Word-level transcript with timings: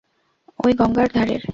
ঐ 0.59 0.67
গঙ্গার 0.73 1.07
ধারের? 1.13 1.41